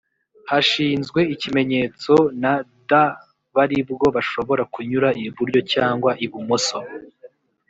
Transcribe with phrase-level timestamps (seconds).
[0.49, 2.43] hashinzwe ikimenyetso n
[2.89, 2.91] D
[3.53, 6.79] b aribwo bashobora kunyura iburyo cyangwa ibumoso